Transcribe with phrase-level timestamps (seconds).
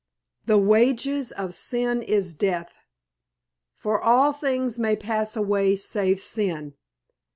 [0.47, 2.71] "The wages of sin is death.
[3.75, 6.73] For all things may pass away save sin.